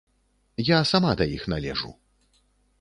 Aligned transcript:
Я 0.69 0.79
сама 0.93 1.11
да 1.21 1.29
іх 1.37 1.47
належу. 1.55 1.95